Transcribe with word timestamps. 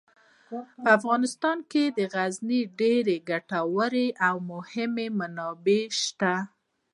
په 0.81 0.87
افغانستان 0.97 1.57
کې 1.71 1.83
د 1.97 1.99
غزني 2.13 2.61
ډیرې 2.79 3.17
ګټورې 3.29 4.07
او 4.27 4.35
مهمې 4.51 5.07
منابع 5.19 5.83
شته. 6.03 6.33